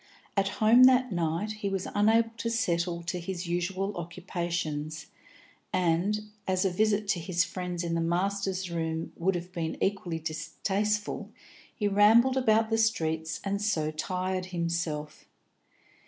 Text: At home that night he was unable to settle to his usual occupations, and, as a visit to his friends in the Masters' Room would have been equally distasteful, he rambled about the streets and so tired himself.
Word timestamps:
At 0.35 0.47
home 0.57 0.85
that 0.85 1.11
night 1.11 1.51
he 1.59 1.69
was 1.69 1.87
unable 1.93 2.31
to 2.37 2.49
settle 2.49 3.03
to 3.03 3.19
his 3.19 3.45
usual 3.45 3.95
occupations, 3.95 5.05
and, 5.71 6.21
as 6.47 6.65
a 6.65 6.71
visit 6.71 7.07
to 7.09 7.19
his 7.19 7.43
friends 7.43 7.83
in 7.83 7.93
the 7.93 8.01
Masters' 8.01 8.71
Room 8.71 9.13
would 9.15 9.35
have 9.35 9.51
been 9.51 9.77
equally 9.79 10.17
distasteful, 10.17 11.29
he 11.75 11.87
rambled 11.87 12.35
about 12.35 12.71
the 12.71 12.79
streets 12.79 13.39
and 13.43 13.61
so 13.61 13.91
tired 13.91 14.47
himself. 14.47 15.25